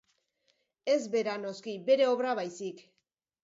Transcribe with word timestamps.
Ez 0.93 0.97
bera, 1.17 1.37
noski, 1.45 1.77
bere 1.93 2.11
obra 2.17 2.35
baizik. 2.43 2.87